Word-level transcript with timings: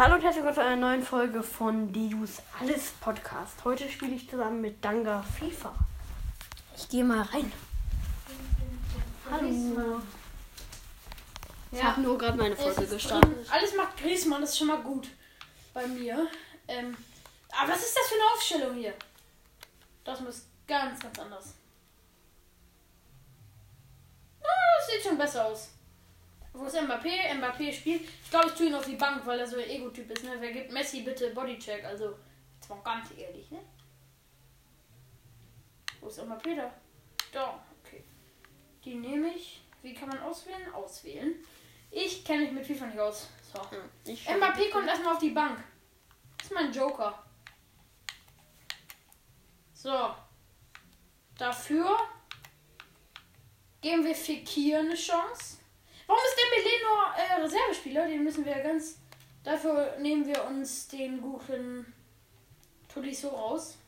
Hallo 0.00 0.14
und 0.14 0.22
herzlich 0.22 0.42
willkommen 0.42 0.54
zu 0.54 0.64
einer 0.64 0.76
neuen 0.76 1.02
Folge 1.02 1.42
von 1.42 1.92
Deus 1.92 2.40
Alles 2.58 2.92
Podcast. 3.02 3.62
Heute 3.64 3.86
spiele 3.86 4.14
ich 4.14 4.30
zusammen 4.30 4.62
mit 4.62 4.82
Danga 4.82 5.22
FIFA. 5.22 5.74
Ich 6.74 6.88
gehe 6.88 7.04
mal 7.04 7.20
rein. 7.20 7.52
Hallo. 9.30 10.00
Ich 11.70 11.78
Ja. 11.78 11.84
habe 11.84 12.00
nur 12.00 12.16
gerade 12.16 12.38
meine 12.38 12.56
Folge 12.56 12.86
gestartet. 12.86 13.46
Alles 13.50 13.76
macht 13.76 13.98
Griezmann, 13.98 14.40
das 14.40 14.52
ist 14.52 14.58
schon 14.60 14.68
mal 14.68 14.80
gut 14.80 15.06
bei 15.74 15.86
mir. 15.86 16.28
Ähm, 16.66 16.96
aber 17.50 17.72
was 17.72 17.80
ist 17.82 17.94
das 17.94 18.08
für 18.08 18.14
eine 18.14 18.32
Aufstellung 18.32 18.76
hier? 18.76 18.94
Das 20.04 20.18
muss 20.22 20.46
ganz, 20.66 20.98
ganz 20.98 21.18
anders. 21.18 21.52
Ah, 24.40 24.78
das 24.78 24.86
sieht 24.86 25.02
schon 25.06 25.18
besser 25.18 25.44
aus. 25.44 25.68
Wo 26.52 26.64
ist 26.64 26.76
Mbappé? 26.76 27.34
Mbappé 27.34 27.72
spielt. 27.72 28.02
Ich 28.02 28.30
glaube, 28.30 28.48
ich 28.48 28.54
tue 28.54 28.66
ihn 28.66 28.74
auf 28.74 28.84
die 28.84 28.96
Bank, 28.96 29.24
weil 29.24 29.38
er 29.38 29.46
so 29.46 29.56
ein 29.56 29.68
Ego-Typ 29.68 30.10
ist. 30.10 30.24
Ne? 30.24 30.32
Wer 30.38 30.52
gibt 30.52 30.72
Messi 30.72 31.02
bitte 31.02 31.30
Bodycheck? 31.30 31.84
Also, 31.84 32.16
jetzt 32.56 32.68
mal 32.68 32.80
ganz 32.82 33.10
ehrlich, 33.16 33.50
ne? 33.50 33.60
Wo 36.00 36.08
ist 36.08 36.20
Mbappé 36.20 36.56
da? 36.56 36.72
Da, 37.32 37.64
okay. 37.82 38.04
Die 38.84 38.94
nehme 38.94 39.28
ich. 39.28 39.62
Wie 39.82 39.94
kann 39.94 40.08
man 40.08 40.18
auswählen? 40.18 40.72
Auswählen. 40.72 41.34
Ich 41.90 42.24
kenne 42.24 42.42
mich 42.44 42.52
mit 42.52 42.66
FIFA 42.66 42.86
nicht 42.86 42.98
aus. 42.98 43.28
So. 43.52 43.70
Hm, 43.70 44.38
Mbappé 44.38 44.70
kommt 44.70 44.88
erstmal 44.88 45.14
auf 45.14 45.20
die 45.20 45.30
Bank. 45.30 45.62
Das 46.38 46.46
ist 46.46 46.54
mein 46.54 46.72
Joker. 46.72 47.22
So. 49.72 50.14
Dafür 51.38 51.96
geben 53.80 54.04
wir 54.04 54.14
Fekir 54.14 54.80
eine 54.80 54.94
Chance. 54.94 55.59
Warum 56.10 56.24
ist 56.24 56.36
Dembele 56.36 56.76
nur 56.82 57.14
äh, 57.14 57.40
Reservespieler? 57.40 58.06
Den 58.08 58.24
müssen 58.24 58.44
wir 58.44 58.58
ganz... 58.58 58.98
Dafür 59.44 59.96
nehmen 60.00 60.26
wir 60.26 60.44
uns 60.44 60.88
den 60.88 61.20
guten 61.20 61.86
Tolisso 62.92 63.28
raus. 63.28 63.78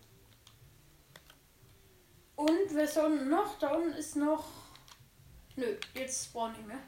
Und 2.36 2.68
wer 2.70 2.84
ist 2.84 2.96
da 2.96 3.06
unten 3.06 3.28
noch? 3.28 3.58
Da 3.58 3.74
unten 3.74 3.94
ist 3.94 4.14
noch... 4.14 4.44
Nö, 5.56 5.76
jetzt 5.94 6.28
ich 6.32 6.56
nicht 6.58 6.66
mehr. 6.68 6.78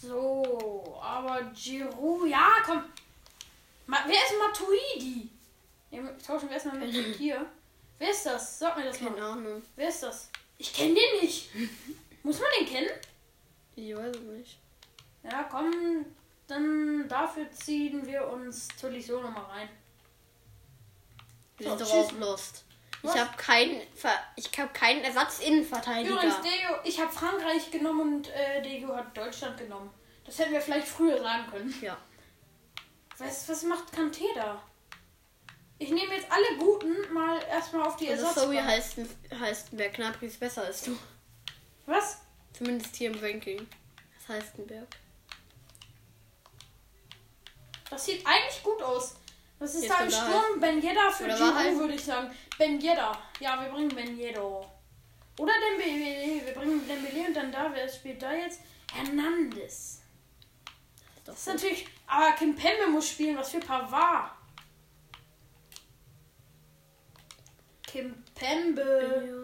So, 0.00 1.00
aber 1.02 1.50
Giroud, 1.52 2.28
ja, 2.28 2.58
komm. 2.64 2.84
Ma, 3.86 4.04
wer 4.06 4.14
ist 4.14 4.38
Matuidi? 4.38 5.28
Ja, 5.90 6.00
tauschen 6.24 6.48
wir 6.48 6.54
erstmal 6.54 6.78
mit 6.78 6.94
hier. 7.18 7.44
Wer 7.98 8.10
ist 8.12 8.24
das? 8.24 8.60
Sag 8.60 8.76
mir 8.76 8.84
das 8.84 8.98
Keine 8.98 9.10
mal. 9.10 9.32
Ahnung. 9.32 9.62
Wer 9.74 9.88
ist 9.88 10.04
das? 10.04 10.30
Ich 10.58 10.72
kenne 10.72 10.94
den 10.94 11.20
nicht. 11.22 11.50
Muss 12.22 12.38
man 12.38 12.50
den 12.56 12.68
kennen? 12.68 12.90
Ich 13.88 13.96
weiß 13.96 14.16
es 14.16 14.22
nicht. 14.22 14.58
Ja, 15.22 15.44
komm, 15.50 16.04
dann 16.46 17.08
dafür 17.08 17.50
ziehen 17.50 18.06
wir 18.06 18.26
uns 18.28 18.68
Tolisso 18.80 19.20
nochmal 19.20 19.44
rein. 19.44 19.68
Wir 21.56 21.70
So, 21.70 21.76
sind 21.76 21.88
doch 21.88 21.94
auch 21.94 22.12
lost. 22.12 22.64
Was? 23.02 23.14
Ich 23.14 23.20
habe 23.20 23.36
keinen 23.38 23.80
Ver 23.94 24.12
ich 24.36 24.58
habe 24.58 24.72
keinen 24.74 25.02
Ersatzinnenverteidiger. 25.02 26.14
Übrigens, 26.14 26.36
Dego, 26.42 26.74
ich 26.84 27.00
habe 27.00 27.10
Frankreich 27.10 27.70
genommen 27.70 28.16
und 28.16 28.28
äh, 28.28 28.60
Dego 28.62 28.94
hat 28.94 29.16
Deutschland 29.16 29.56
genommen. 29.56 29.90
Das 30.24 30.38
hätten 30.38 30.52
wir 30.52 30.60
vielleicht 30.60 30.86
früher 30.88 31.18
sagen 31.20 31.50
können. 31.50 31.74
Ja. 31.80 31.96
Was, 33.16 33.48
was 33.48 33.62
macht 33.62 33.94
Kanté 33.94 34.24
da? 34.34 34.62
Ich 35.78 35.90
nehme 35.90 36.14
jetzt 36.14 36.30
alle 36.30 36.58
Guten 36.58 37.12
mal 37.12 37.38
erstmal 37.44 37.86
auf 37.86 37.96
die 37.96 38.08
Also 38.10 38.26
Ersatzbank. 38.26 38.52
Zoe 38.52 38.64
heißt, 38.64 38.96
heißt 39.38 39.68
wer 39.72 39.90
Knapris 39.90 40.36
besser 40.36 40.64
als 40.64 40.82
du. 40.82 40.98
Was? 41.86 42.18
Zumindest 42.60 42.94
hier 42.96 43.10
im 43.10 43.18
Ranking. 43.18 43.66
Das 44.18 44.36
heißt 44.36 44.58
ein 44.58 44.66
Berg. 44.66 44.86
Das 47.88 48.04
sieht 48.04 48.26
eigentlich 48.26 48.62
gut 48.62 48.82
aus. 48.82 49.14
Das 49.58 49.74
ist 49.74 49.84
Jetzt 49.84 49.98
da 49.98 50.04
im 50.04 50.10
Sturm 50.10 50.60
Ben 50.60 50.82
Yedda 50.82 51.10
für 51.10 51.54
halt- 51.54 51.78
würde 51.78 51.94
ich 51.94 52.04
sagen. 52.04 52.30
Ben 52.58 52.78
Yedda. 52.78 53.18
Ja, 53.40 53.62
wir 53.62 53.70
bringen 53.70 53.88
Ben 53.88 54.14
Yedda. 54.18 54.70
Oder 55.38 55.52
Dembele. 55.58 56.44
Wir 56.44 56.52
bringen 56.52 56.86
Dembele 56.86 57.28
und 57.28 57.34
dann 57.34 57.50
da. 57.50 57.70
Wer 57.72 57.88
spielt 57.88 58.20
da 58.20 58.34
jetzt? 58.34 58.60
Hernandez. 58.92 59.62
ist 59.64 60.02
doch 61.24 61.32
Das 61.32 61.38
ist 61.40 61.46
natürlich... 61.46 61.86
Aber 62.06 62.32
Kim 62.32 62.54
Pembe 62.54 62.88
muss 62.88 63.08
spielen. 63.08 63.38
Was 63.38 63.52
für 63.52 63.60
Pavard. 63.60 64.32
Kim 67.86 68.22
Pembe. 68.34 69.39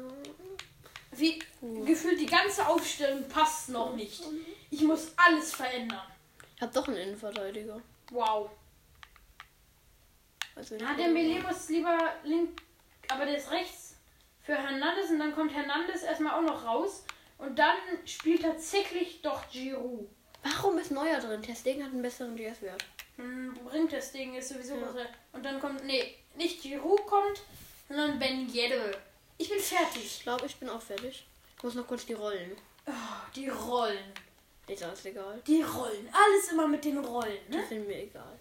Wie 1.16 1.38
gefühlt 1.84 2.20
die 2.20 2.26
ganze 2.26 2.66
Aufstellung 2.66 3.28
passt 3.28 3.68
noch 3.70 3.94
nicht. 3.94 4.22
Ich 4.70 4.82
muss 4.82 5.12
alles 5.16 5.54
verändern. 5.54 6.02
Ich 6.56 6.62
hab 6.62 6.72
doch 6.72 6.86
einen 6.88 6.96
Innenverteidiger. 6.96 7.80
Wow. 8.10 8.50
Also 10.54 10.76
Ja, 10.76 10.94
der 10.94 11.08
Melee 11.08 11.40
muss 11.40 11.68
lieber 11.68 11.98
link, 12.24 12.62
aber 13.08 13.26
der 13.26 13.36
ist 13.36 13.50
rechts 13.50 13.94
für 14.42 14.56
Hernandez 14.56 15.10
und 15.10 15.18
dann 15.18 15.34
kommt 15.34 15.52
Hernandez 15.54 16.02
erstmal 16.02 16.34
auch 16.38 16.42
noch 16.46 16.64
raus 16.64 17.04
und 17.38 17.58
dann 17.58 17.76
spielt 18.06 18.42
tatsächlich 18.42 19.20
doch 19.22 19.48
Giroud. 19.50 20.08
Warum 20.42 20.78
ist 20.78 20.90
Neuer 20.92 21.18
drin? 21.20 21.42
Testegen 21.42 21.84
hat 21.84 21.92
einen 21.92 22.02
besseren 22.02 22.36
GS-Wert. 22.36 22.84
Hm, 23.16 23.54
bringt 23.64 23.92
das 23.92 24.12
Ding 24.12 24.34
ist 24.34 24.48
sowieso 24.48 24.76
Ja. 24.76 24.94
was. 24.94 25.06
Und 25.32 25.44
dann 25.44 25.60
kommt, 25.60 25.84
nee, 25.84 26.14
nicht 26.36 26.62
Giroud 26.62 27.04
kommt, 27.06 27.42
sondern 27.88 28.18
Ben 28.18 28.48
Yedder. 28.48 28.92
Ich 29.38 29.48
bin 29.48 29.60
fertig. 29.60 30.04
Ich 30.04 30.22
glaube, 30.22 30.46
ich 30.46 30.56
bin 30.56 30.68
auch 30.68 30.80
fertig. 30.82 31.26
Ich 31.56 31.62
muss 31.62 31.74
noch 31.74 31.86
kurz 31.86 32.06
die 32.06 32.14
Rollen. 32.14 32.56
Oh, 32.86 32.92
die 33.34 33.48
Rollen. 33.48 34.12
Ist 34.66 34.82
alles 34.82 35.04
egal. 35.04 35.40
Die 35.46 35.62
Rollen. 35.62 36.08
Alles 36.12 36.48
immer 36.50 36.66
mit 36.66 36.84
den 36.84 36.98
Rollen, 36.98 37.38
Die 37.48 37.56
ne? 37.56 37.66
sind 37.68 37.86
mir 37.86 38.02
egal. 38.02 38.38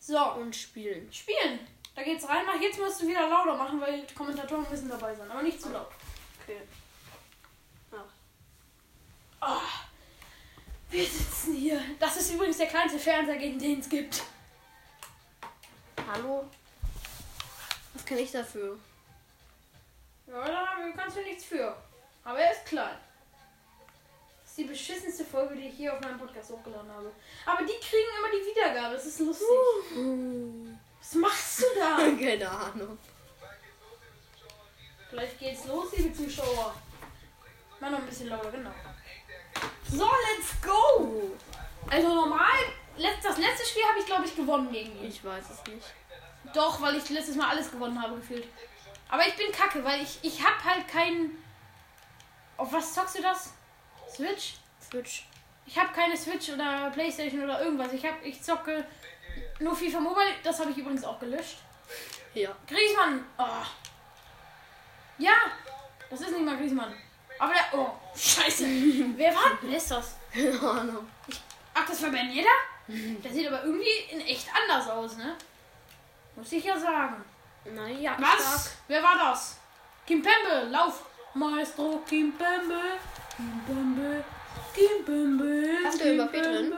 So, 0.00 0.18
Und 0.34 0.54
spielen. 0.54 1.12
spielen. 1.12 1.60
Da 1.94 2.02
geht's 2.02 2.28
rein. 2.28 2.44
Mach 2.46 2.60
jetzt 2.60 2.78
musst 2.78 3.02
du 3.02 3.08
wieder 3.08 3.28
lauter 3.28 3.56
machen, 3.56 3.80
weil 3.80 4.02
die 4.06 4.14
Kommentatoren 4.14 4.66
müssen 4.70 4.88
dabei 4.88 5.14
sein. 5.14 5.30
Aber 5.30 5.42
nicht 5.42 5.60
zu 5.60 5.70
laut. 5.70 5.88
Okay. 6.42 6.60
Oh, 9.40 9.60
wir 10.90 11.04
sitzen 11.04 11.54
hier. 11.54 11.80
Das 11.98 12.16
ist 12.16 12.32
übrigens 12.32 12.56
der 12.56 12.66
kleinste 12.68 12.98
Fernseher, 12.98 13.36
gegen 13.36 13.58
den 13.58 13.80
es 13.80 13.88
gibt. 13.88 14.22
Hallo? 16.10 16.44
Was 17.92 18.04
kann 18.04 18.18
ich 18.18 18.32
dafür? 18.32 18.78
Ja, 20.26 20.44
da 20.44 20.90
kannst 20.96 21.16
du 21.16 21.22
nichts 21.22 21.44
für. 21.44 21.76
Aber 22.24 22.38
er 22.38 22.52
ist 22.52 22.66
klein. 22.66 22.96
Das 24.42 24.50
ist 24.50 24.58
die 24.58 24.64
beschissenste 24.64 25.24
Folge, 25.24 25.54
die 25.54 25.68
ich 25.68 25.74
hier 25.76 25.92
auf 25.92 26.00
meinem 26.00 26.18
Podcast 26.18 26.50
hochgeladen 26.50 26.90
habe. 26.90 27.12
Aber 27.44 27.62
die 27.62 27.78
kriegen 27.80 28.08
immer 28.18 28.30
die 28.30 28.50
Wiedergabe. 28.50 28.94
Das 28.94 29.06
ist 29.06 29.20
lustig. 29.20 29.46
Was 31.00 31.14
machst 31.14 31.60
du 31.60 31.64
da? 31.78 31.96
Keine 32.20 32.50
Ahnung. 32.50 32.98
Vielleicht 35.10 35.38
geht's 35.38 35.64
los, 35.66 35.96
liebe 35.96 36.12
Zuschauer. 36.12 36.74
Mach 37.78 37.90
noch 37.90 37.98
ein 37.98 38.06
bisschen 38.06 38.28
lauter, 38.28 38.50
genau. 38.50 38.70
So, 39.88 40.04
let's 40.04 40.60
go! 40.60 41.36
Also 41.88 42.14
normal, 42.14 42.58
das 42.96 43.38
letzte 43.38 43.66
Spiel 43.66 43.84
habe 43.84 44.00
ich, 44.00 44.06
glaube 44.06 44.24
ich, 44.24 44.34
gewonnen 44.34 44.72
gegen 44.72 44.98
ihn. 44.98 45.08
Ich 45.08 45.24
weiß 45.24 45.44
es 45.50 45.72
nicht. 45.72 45.86
Doch, 46.52 46.80
weil 46.80 46.96
ich 46.96 47.08
letztes 47.10 47.36
Mal 47.36 47.50
alles 47.50 47.70
gewonnen 47.70 48.00
habe, 48.02 48.16
gefühlt. 48.16 48.48
Aber 49.08 49.26
ich 49.26 49.34
bin 49.36 49.52
kacke, 49.52 49.84
weil 49.84 50.02
ich, 50.02 50.18
ich 50.22 50.44
habe 50.44 50.64
halt 50.64 50.88
keinen... 50.88 51.42
Auf 52.56 52.72
was 52.72 52.94
zockst 52.94 53.18
du 53.18 53.22
das? 53.22 53.52
Switch? 54.12 54.54
Switch. 54.82 55.26
Ich 55.66 55.78
habe 55.78 55.92
keine 55.92 56.16
Switch 56.16 56.48
oder 56.50 56.90
Playstation 56.90 57.44
oder 57.44 57.60
irgendwas. 57.60 57.92
Ich, 57.92 58.04
hab, 58.04 58.24
ich 58.24 58.42
zocke 58.42 58.84
nur 59.58 59.76
FIFA 59.76 60.00
Mobile. 60.00 60.34
Das 60.42 60.58
habe 60.60 60.70
ich 60.70 60.78
übrigens 60.78 61.04
auch 61.04 61.18
gelöscht. 61.18 61.58
Ja. 62.34 62.54
Griezmann! 62.66 63.24
Oh. 63.38 63.64
Ja! 65.18 65.32
Das 66.10 66.20
ist 66.20 66.30
nicht 66.30 66.44
mal 66.44 66.56
Griezmann. 66.56 66.94
Aber 67.38 67.52
der... 67.52 67.78
Oh, 67.78 67.90
scheiße. 68.14 68.64
Wer 69.16 69.34
war... 69.34 69.58
Wer 69.60 69.76
ist 69.76 69.90
das? 69.90 70.16
Keine 70.32 70.60
Ahnung. 70.60 71.06
Ach, 71.74 71.86
das 71.86 72.02
war 72.02 72.10
Ben 72.10 72.30
Yedda? 72.30 72.48
Der 72.88 73.32
sieht 73.32 73.48
aber 73.48 73.64
irgendwie 73.64 74.12
in 74.12 74.20
echt 74.20 74.46
anders 74.54 74.88
aus, 74.88 75.16
ne? 75.16 75.36
Muss 76.36 76.52
ich 76.52 76.64
ja 76.64 76.78
sagen. 76.78 77.24
Naja, 77.74 78.16
Was? 78.18 78.76
Wer 78.88 79.02
war 79.02 79.16
das? 79.18 79.56
Kim 80.06 80.22
Pembe, 80.22 80.68
lauf! 80.70 81.02
Maestro 81.34 82.02
Kim 82.08 82.32
Pembe, 82.32 82.80
Kim 83.36 83.60
Pembe, 83.66 84.24
Kim 84.74 85.04
Pembe. 85.04 85.68
Hast 85.84 86.00
du 86.00 86.04
Mbappé 86.14 86.40
drin? 86.40 86.72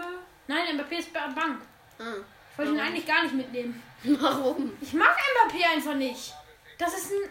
Nein, 0.49 0.76
Mbappé 0.76 0.99
ist 0.99 1.12
bei 1.12 1.20
der 1.20 1.29
Bank. 1.29 1.61
Ah. 1.99 2.14
Ich 2.50 2.58
wollte 2.58 2.73
ihn 2.73 2.81
eigentlich 2.81 3.06
gar 3.06 3.23
nicht 3.23 3.35
mitnehmen. 3.35 3.81
Warum? 4.02 4.76
Ich 4.81 4.93
mag 4.94 5.17
Mbappé 5.17 5.64
einfach 5.75 5.94
nicht. 5.94 6.35
Das 6.76 6.93
ist 6.96 7.12
ein 7.12 7.31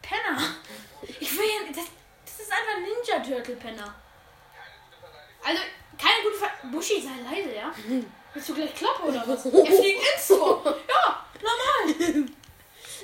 Penner. 0.00 0.40
Ich 1.02 1.36
will 1.36 1.44
ja, 1.46 1.72
das, 1.74 1.86
das 2.24 2.40
ist 2.40 2.52
einfach 2.52 2.76
ein 2.76 2.82
Ninja 2.82 3.18
Turtle 3.18 3.56
Penner. 3.56 3.94
Also, 5.44 5.62
keine 6.00 6.22
gute 6.22 6.36
Ver 6.36 6.68
Buschi, 6.70 7.00
sei 7.00 7.20
leise, 7.28 7.54
ja? 7.54 7.72
Willst 8.34 8.48
du 8.48 8.54
gleich 8.54 8.74
kloppen 8.74 9.08
oder 9.08 9.24
was? 9.26 9.44
Er 9.46 9.66
fliegt 9.66 10.14
ins 10.14 10.28
Tor. 10.28 10.62
Ja, 10.64 11.24
normal. 11.42 12.28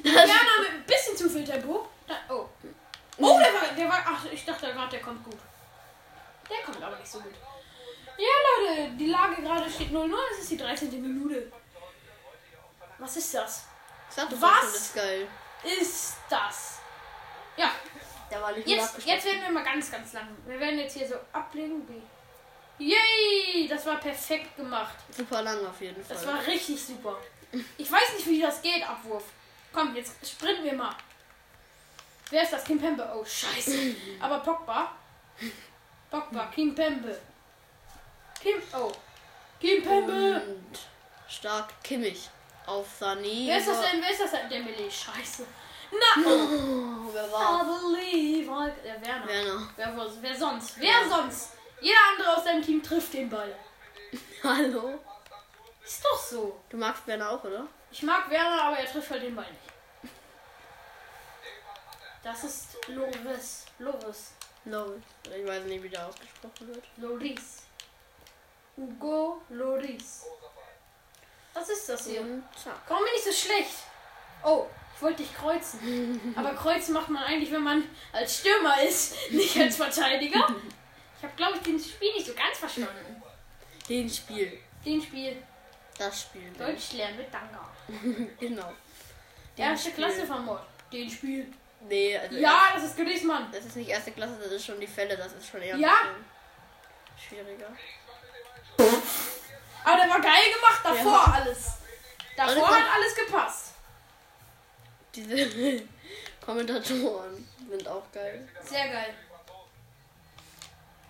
Werner 0.04 0.60
mit 0.60 0.70
ein 0.70 0.84
bisschen 0.86 1.16
zu 1.16 1.28
viel 1.30 1.44
Tempo. 1.44 1.88
Da, 2.06 2.14
oh. 2.28 2.48
Oh, 3.18 3.38
der 3.38 3.54
war, 3.54 3.74
der 3.76 3.88
war. 3.88 4.04
Ach, 4.06 4.24
ich 4.30 4.44
dachte 4.44 4.72
gerade, 4.72 4.90
der 4.90 5.00
kommt 5.00 5.24
gut. 5.24 5.38
Der 6.50 6.62
kommt 6.64 6.82
aber 6.82 6.96
nicht 6.98 7.10
so 7.10 7.20
gut. 7.20 7.32
Ja, 8.18 8.76
Leute, 8.76 8.92
die 8.96 9.06
Lage 9.06 9.42
gerade 9.42 9.70
steht 9.70 9.90
0-0. 9.90 10.14
Es 10.32 10.40
ist 10.40 10.50
die 10.50 10.56
13. 10.56 10.90
Minute. 11.00 11.50
Was 12.98 13.16
ist 13.16 13.34
das? 13.34 13.64
Sag 14.08 14.30
Was? 14.40 14.60
Das 14.60 14.74
ist 14.74 14.94
geil. 14.94 15.26
Ist 15.64 16.16
das? 16.28 16.78
Ja, 17.56 17.70
Der 18.30 18.42
war 18.42 18.52
nicht 18.52 18.68
jetzt, 18.68 19.04
jetzt 19.04 19.24
werden 19.24 19.42
wir 19.42 19.50
mal 19.50 19.64
ganz, 19.64 19.90
ganz 19.90 20.12
lang. 20.12 20.28
Wir 20.46 20.60
werden 20.60 20.78
jetzt 20.78 20.96
hier 20.96 21.08
so 21.08 21.14
ablegen. 21.32 21.86
Yay! 22.78 23.68
Das 23.68 23.86
war 23.86 23.96
perfekt 23.98 24.56
gemacht. 24.56 24.96
super 25.16 25.42
lang 25.42 25.64
auf 25.66 25.80
jeden 25.80 26.04
Fall. 26.04 26.16
Das 26.16 26.26
war 26.26 26.44
richtig 26.46 26.84
super. 26.84 27.16
Ich 27.78 27.90
weiß 27.90 28.14
nicht, 28.16 28.26
wie 28.26 28.40
das 28.40 28.60
geht, 28.60 28.86
Abwurf. 28.88 29.24
Komm, 29.74 29.94
jetzt 29.96 30.14
sprinten 30.24 30.64
wir 30.64 30.74
mal. 30.74 30.94
Wer 32.30 32.42
ist 32.44 32.52
das? 32.52 32.64
Kim 32.64 32.78
Pembe. 32.78 33.10
Oh, 33.14 33.24
scheiße. 33.24 33.94
Aber 34.20 34.38
Pogba. 34.38 34.92
Pogba, 36.10 36.46
Kim 36.54 36.74
Pembe. 36.74 37.20
Kim. 38.40 38.62
Oh. 38.72 38.92
Kim 39.60 39.82
Pembe. 39.82 40.42
Und 40.46 40.78
stark 41.28 41.82
Kimmich 41.82 42.28
auf 42.66 42.86
Sané. 43.00 43.48
Wer 43.48 43.58
ist 43.58 43.68
das 43.68 43.80
denn? 43.80 44.00
Wer 44.00 44.10
ist 44.10 44.20
das 44.20 44.30
denn? 44.30 44.48
Dembele. 44.48 44.90
Scheiße. 44.90 45.44
Na. 45.90 46.22
Oh, 46.24 47.12
wer 47.12 47.26
I 47.26 47.32
war? 47.32 47.64
believe. 47.64 48.50
I... 48.50 48.70
Der 48.84 49.00
Werner. 49.04 49.26
Werner. 49.26 49.68
Wer, 49.76 49.96
wer 50.20 50.36
sonst? 50.36 50.78
Wer 50.80 51.08
sonst? 51.08 51.50
Jeder 51.80 51.98
andere 52.12 52.36
aus 52.36 52.44
deinem 52.44 52.62
Team 52.62 52.82
trifft 52.82 53.12
den 53.12 53.28
Ball. 53.28 53.54
Hallo? 54.42 55.00
Ist 55.84 56.02
doch 56.02 56.18
so. 56.18 56.60
Du 56.70 56.78
magst 56.78 57.06
Werner 57.06 57.30
auch, 57.30 57.44
oder? 57.44 57.66
Ich 57.90 58.02
mag 58.02 58.28
Werner, 58.30 58.62
aber 58.62 58.78
er 58.78 58.90
trifft 58.90 59.10
halt 59.10 59.22
den 59.22 59.36
Ball 59.36 59.44
nicht. 59.44 60.10
Das 62.22 62.42
ist 62.42 62.78
Loris. 62.88 63.66
Loris. 63.78 64.32
No. 64.64 64.94
Ich 65.24 65.46
weiß 65.46 65.64
nicht, 65.64 65.82
wie 65.82 65.90
der 65.90 66.06
ausgesprochen 66.06 66.68
wird. 66.68 66.84
Loris. 66.96 67.64
Hugo 68.76 69.42
Loris. 69.50 70.24
Was 71.52 71.68
ist 71.68 71.88
das 71.88 72.06
hier? 72.06 72.22
Warum 72.88 73.04
bin 73.04 73.12
ich 73.16 73.24
so 73.24 73.32
schlecht? 73.32 73.74
Oh, 74.42 74.66
ich 74.96 75.02
wollte 75.02 75.22
dich 75.22 75.34
kreuzen. 75.36 76.34
Aber 76.36 76.54
kreuzen 76.54 76.94
macht 76.94 77.10
man 77.10 77.22
eigentlich, 77.22 77.52
wenn 77.52 77.62
man 77.62 77.88
als 78.10 78.38
Stürmer 78.38 78.82
ist, 78.82 79.14
nicht 79.30 79.56
als 79.58 79.76
Verteidiger. 79.76 80.48
Ich 81.18 81.24
habe, 81.24 81.36
glaube 81.36 81.58
ich, 81.58 81.62
den 81.62 81.78
Spiel 81.78 82.12
nicht 82.14 82.26
so 82.26 82.32
ganz 82.32 82.58
verstanden. 82.58 83.22
Den 83.88 84.08
Spiel. 84.08 84.58
Den 84.84 85.00
Spiel 85.00 85.42
Das 85.98 86.20
Spiel. 86.22 86.52
Deutsch 86.58 86.92
lernen 86.92 87.18
mit 87.18 87.32
Danga. 87.32 87.68
genau. 88.40 88.72
Den 89.56 89.64
Erste 89.64 89.90
Spiel. 89.90 90.04
Klasse 90.04 90.26
von 90.26 90.44
Mod. 90.44 90.60
Den 90.92 91.08
Spiel. 91.10 91.52
Nee, 91.88 92.16
also 92.18 92.36
Ja, 92.36 92.70
das 92.74 92.84
ist 92.84 92.96
Griezmann. 92.96 93.48
Das 93.52 93.64
ist 93.64 93.76
nicht 93.76 93.88
erste 93.90 94.10
Klasse, 94.12 94.36
das 94.42 94.52
ist 94.52 94.64
schon 94.66 94.80
die 94.80 94.86
Fälle, 94.86 95.16
das 95.16 95.32
ist 95.32 95.48
schon 95.48 95.60
eher 95.62 95.76
Ja. 95.76 95.94
schwieriger. 97.16 97.68
Aber 99.84 99.96
der 99.98 100.08
war 100.10 100.20
geil 100.20 100.52
gemacht 100.54 100.80
davor 100.82 101.12
Ja. 101.12 101.32
alles. 101.40 101.72
Davor 102.36 102.52
Also 102.54 102.68
hat 102.68 102.94
alles 102.94 103.14
gepasst. 103.14 103.74
Diese 105.14 105.82
Kommentatoren 106.44 107.48
sind 107.70 107.86
auch 107.86 108.10
geil. 108.12 108.48
Sehr 108.64 108.88
geil. 108.88 109.14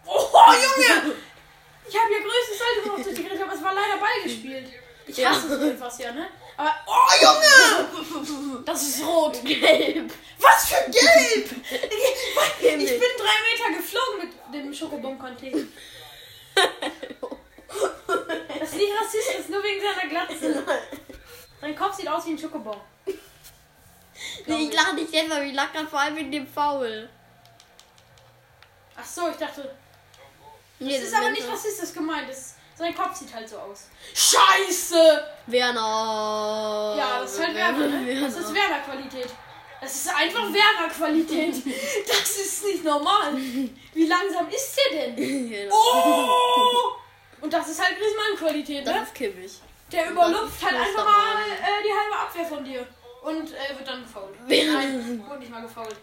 Oh, 0.06 0.52
Junge! 0.52 1.14
Ich 1.86 1.94
habe 1.94 2.08
hier 2.08 2.20
größtes 2.22 2.58
Salto 2.58 2.88
noch 2.96 3.04
durchgekriegt, 3.04 3.42
aber 3.42 3.52
es 3.54 3.62
war 3.62 3.74
leider 3.74 3.96
Ball 3.98 4.22
gespielt. 4.22 4.68
Ich 5.06 5.16
Ja. 5.18 5.30
hasse 5.30 5.58
so 5.58 5.64
etwas 5.66 5.98
ja, 5.98 6.12
ne? 6.12 6.28
Aber, 6.56 6.74
oh 6.86 7.22
Junge! 7.22 8.62
Das 8.64 8.82
ist 8.82 9.04
rot. 9.04 9.44
Gelb. 9.44 10.10
Was 10.38 10.68
für 10.68 10.90
gelb! 10.90 11.50
Ich 12.60 12.90
bin 12.90 13.10
drei 13.18 13.36
Meter 13.68 13.76
geflogen 13.76 14.32
mit 14.50 14.54
dem 14.54 14.72
Schokobon-Container. 14.72 15.64
Das 18.60 18.68
ist 18.70 18.76
nicht 18.76 18.92
rassistisch, 18.98 19.36
das 19.36 19.40
ist 19.40 19.50
nur 19.50 19.62
wegen 19.62 19.80
seiner 19.82 20.08
Glatze. 20.08 20.64
Sein 21.60 21.76
Kopf 21.76 21.94
sieht 21.96 22.08
aus 22.08 22.24
wie 22.26 22.30
ein 22.30 22.38
Schokobon. 22.38 22.76
Nee, 24.46 24.68
ich 24.68 24.72
lache 24.72 24.94
nicht 24.94 25.14
aber 25.30 25.42
ich 25.42 25.54
lache 25.54 25.72
gerade 25.72 25.88
vor 25.88 26.00
allem 26.00 26.16
wegen 26.16 26.32
dem 26.32 26.46
Foul. 26.46 27.08
Ach 28.96 29.04
so, 29.04 29.28
ich 29.28 29.36
dachte, 29.36 29.74
Nee, 30.78 30.98
das 30.98 31.08
ist 31.08 31.14
aber 31.14 31.30
nicht 31.30 31.48
rassistisch 31.48 31.92
gemeint. 31.92 32.28
Das, 32.28 32.54
sein 32.76 32.94
Kopf 32.94 33.14
sieht 33.16 33.32
halt 33.34 33.48
so 33.48 33.58
aus. 33.58 33.88
Scheiße! 34.12 35.24
Werner. 35.46 36.94
Ja, 36.98 37.20
das 37.20 37.34
ist 37.34 37.44
halt 37.46 37.54
Werner, 37.54 37.86
ne? 37.88 38.20
Das 38.20 38.36
ist 38.36 38.54
Werner-Qualität. 38.54 39.28
Das 39.80 39.94
ist 39.94 40.08
einfach 40.14 40.52
Werner-Qualität. 40.52 41.54
Das 42.08 42.36
ist 42.38 42.64
nicht 42.64 42.84
normal. 42.84 43.36
Wie 43.36 44.06
langsam 44.06 44.48
ist 44.48 44.76
der 44.90 45.08
denn? 45.08 45.16
Genau. 45.50 45.74
Oh! 45.74 46.92
Und 47.40 47.52
das 47.52 47.68
ist 47.68 47.82
halt 47.82 47.96
Griezmann-Qualität, 47.98 48.86
Das 48.86 48.94
ne? 48.94 49.02
ist 49.02 49.14
kippig. 49.14 49.52
Der 49.92 50.10
überlupft 50.10 50.64
halt 50.64 50.74
das 50.74 50.88
einfach 50.88 51.04
mal 51.04 51.42
äh, 51.42 51.82
die 51.84 51.92
halbe 51.92 52.16
Abwehr 52.18 52.44
von 52.46 52.64
dir. 52.64 52.86
Und 53.22 53.50
äh, 53.52 53.76
wird 53.78 53.86
dann 53.86 54.02
gefault. 54.02 54.34
Nein, 54.46 55.24
wurde 55.26 55.38
nicht 55.38 55.50
mal 55.50 55.62
gefault. 55.62 55.96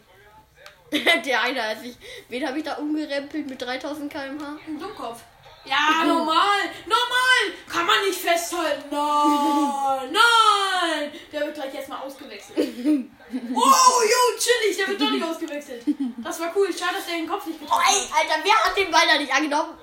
Der 1.26 1.42
eine, 1.42 1.64
als 1.64 1.84
ich. 1.84 1.96
Wen 2.30 2.46
habe 2.46 2.58
ich 2.60 2.66
da 2.66 2.74
umgerempelt 2.74 3.48
mit 3.50 3.62
3000 3.62 4.12
km/h? 4.12 4.58
Ein 4.68 4.80
Dummkopf. 4.80 5.22
Ja, 5.64 6.04
normal. 6.06 6.60
Normal. 6.86 7.58
Kann 7.70 7.86
man 7.86 8.02
nicht 8.06 8.20
festhalten. 8.20 8.90
Nein. 8.92 10.12
Nein. 10.12 11.12
Der 11.32 11.42
wird 11.42 11.56
gleich 11.56 11.74
erstmal 11.74 12.00
ausgewechselt. 12.02 12.58
Oh, 12.58 14.02
jo, 14.04 14.38
chillig. 14.38 14.78
Der 14.78 14.88
wird 14.90 15.02
doch 15.02 15.12
nicht 15.12 15.24
ausgewechselt. 15.24 15.84
Das 16.18 16.40
war 16.40 16.52
cool. 16.56 16.68
Schade, 16.78 16.96
dass 16.96 17.06
der 17.06 17.16
den 17.16 17.28
Kopf 17.30 17.46
nicht 17.46 17.60
Oh, 17.62 17.66
getroffen 17.66 17.86
ey, 17.90 18.10
Alter, 18.20 18.44
wer 18.44 18.64
hat 18.66 18.76
den 18.78 18.92
Ball 18.92 19.08
da 19.08 19.18
nicht 19.18 19.34
angenommen? 19.34 19.78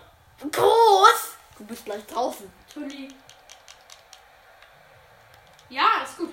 Groß! 0.53 1.37
Du 1.57 1.65
bist 1.65 1.85
gleich 1.85 2.05
draußen. 2.07 2.47
hat. 2.47 2.75
Toni. 2.75 3.09
Ja, 5.71 6.03
ist 6.05 6.19
gut. 6.19 6.31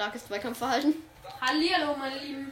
Starkes 0.00 0.26
Zweikampfverhalten. 0.28 0.94
Hallihallo, 1.42 1.94
meine 1.94 2.18
Lieben. 2.20 2.50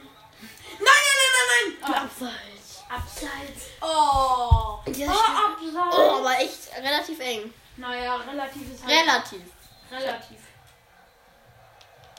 Nein, 0.77 0.85
nein, 0.85 1.31
nein, 1.33 1.47
nein, 1.49 1.77
nein. 1.81 2.03
Abseits. 2.03 2.83
Oh, 2.83 2.93
Abseits. 2.93 3.65
Oh. 3.81 4.79
Ja, 4.93 5.07
oh, 5.09 5.17
stimmt. 5.17 5.73
Abseits. 5.73 5.97
Oh, 5.97 6.17
aber 6.19 6.39
echt 6.41 6.77
relativ 6.77 7.19
eng. 7.19 7.51
Naja, 7.77 8.17
relativ 8.17 8.71
ist 8.71 8.85
halt. 8.85 8.93
Relativ. 8.93 9.41
Relativ. 9.89 10.37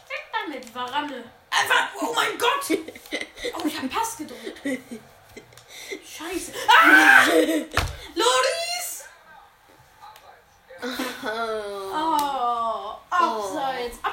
Weg 0.09 0.25
damit, 0.33 0.75
Varane. 0.75 1.23
Einfach, 1.49 1.89
oh 2.01 2.13
mein 2.13 2.37
Gott! 2.37 2.67
Oh, 3.55 3.67
ich 3.67 3.79
hab 3.79 3.89
Pass 3.89 4.17
gedrückt. 4.19 4.61
Scheiße. 6.05 6.53
Ah! 6.69 7.25
Loris! 8.15 9.05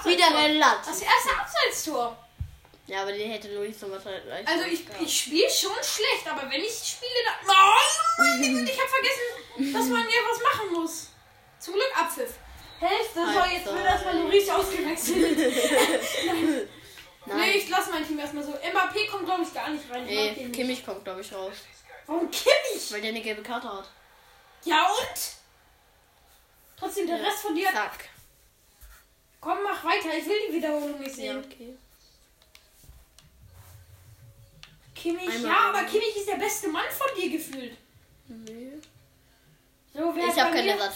Abseits. 0.08 0.18
Wieder 0.18 0.30
Das 0.30 1.02
relativ. 1.02 1.08
erste 1.08 1.40
Abseitstor. 1.40 2.18
Ja, 2.88 3.02
aber 3.02 3.12
den 3.12 3.30
hätte 3.32 3.54
Luis 3.54 3.82
noch 3.82 3.92
wahrscheinlich. 3.92 4.48
Also 4.48 4.64
ich, 4.66 4.86
ich 5.02 5.20
spiele 5.22 5.50
schon 5.50 5.76
schlecht, 5.84 6.26
aber 6.26 6.50
wenn 6.50 6.62
ich 6.62 6.74
spiele, 6.74 7.20
dann... 7.26 7.36
Oh, 7.50 8.42
Güte, 8.42 8.72
ich 8.72 8.80
hab 8.82 8.88
vergessen, 8.88 9.74
dass 9.74 9.86
man 9.88 10.08
hier 10.08 10.22
was 10.30 10.42
machen 10.42 10.72
muss. 10.74 11.08
Zum 11.60 11.74
Glück 11.74 11.92
Abpfiff. 12.00 12.34
Hälfte, 12.80 13.26
so 13.26 13.44
jetzt 13.52 13.66
wird 13.66 13.86
erstmal 13.86 14.18
Loris 14.20 14.50
ausgewechselt. 14.50 15.38
Nein. 17.26 17.40
Nee, 17.40 17.52
ich 17.58 17.68
lasse 17.70 17.90
mein 17.90 18.08
Team 18.08 18.20
erstmal 18.20 18.44
so. 18.44 18.52
Mbappé 18.52 19.10
kommt, 19.12 19.26
glaube 19.26 19.44
ich, 19.44 19.54
gar 19.54 19.70
nicht 19.70 19.84
rein. 19.92 20.06
Nee. 20.06 20.50
Kimmich 20.50 20.86
kommt, 20.86 21.04
glaube 21.04 21.22
ich, 21.22 21.34
raus. 21.34 21.56
Warum 22.06 22.32
Kimmich? 22.32 22.92
Weil 22.92 23.02
der 23.02 23.10
eine 23.10 23.22
gelbe 23.22 23.42
Karte 23.44 23.68
hat. 23.68 23.90
Ja 24.64 24.86
und? 24.88 25.20
Trotzdem, 26.80 27.08
der 27.08 27.22
Rest 27.22 27.40
von 27.40 27.56
dir. 27.56 27.70
Zack. 27.74 28.10
Komm, 29.40 29.58
mach 29.64 29.84
weiter. 29.84 30.18
Ich 30.18 30.26
will 30.26 30.40
die 30.50 30.54
Wiederholung 30.56 31.00
nicht 31.00 31.18
Ja, 31.18 31.34
sehen. 31.34 31.38
okay. 31.46 31.74
Kimmich, 34.96 35.30
Einmal 35.30 35.52
ja, 35.52 35.70
aber. 35.70 35.84
Kimmich 35.84 36.16
ist 36.16 36.28
der 36.28 36.36
beste 36.38 36.68
Mann 36.70 36.86
von 36.90 37.08
dir 37.20 37.30
gefühlt. 37.30 37.78
Nee. 38.28 38.74
So, 39.94 40.12
wer 40.16 40.28
Ich 40.28 40.34
bei 40.36 40.42
keinen 40.44 40.66
mir, 40.66 40.72
Ersatz. 40.74 40.96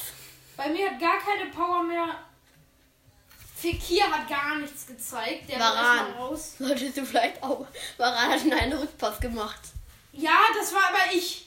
Bei 0.58 0.70
mir 0.70 0.90
hat 0.92 1.00
gar 1.00 1.20
keine 1.20 1.50
Power 1.52 1.84
mehr. 1.84 2.20
Fekir 3.56 4.06
hat 4.12 4.28
gar 4.28 4.58
nichts 4.58 4.88
gezeigt. 4.88 5.48
Der 5.50 5.60
war 5.60 5.76
Varan. 5.76 6.12
raus. 6.14 6.56
Solltest 6.58 6.98
du 6.98 7.06
vielleicht 7.06 7.42
auch. 7.44 7.68
Varan 7.98 8.32
hat 8.32 8.52
einen 8.60 8.74
Rückpass 8.74 9.20
gemacht. 9.20 9.62
Ja, 10.14 10.40
das 10.60 10.74
war 10.74 10.90
aber 10.90 11.14
ich. 11.14 11.46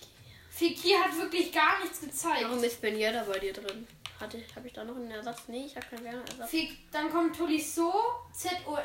Fekir 0.50 1.00
hat 1.02 1.16
wirklich 1.16 1.52
gar 1.52 1.80
nichts 1.82 2.00
gezeigt. 2.00 2.44
Warum 2.44 2.62
ist 2.62 2.80
Ben 2.80 2.96
Yedda 2.96 3.24
bei 3.24 3.40
dir 3.40 3.52
drin? 3.52 3.86
Hatte, 4.20 4.42
habe 4.54 4.66
ich 4.66 4.72
da 4.72 4.84
noch 4.84 4.96
einen 4.96 5.10
Ersatz? 5.10 5.42
Nee, 5.48 5.66
ich 5.66 5.76
habe 5.76 5.86
keinen 5.86 6.04
Werner-Ersatz. 6.04 6.50
Dann 6.92 7.10
kommt 7.10 7.36
Tolisso, 7.36 7.92
ZOM. 8.32 8.76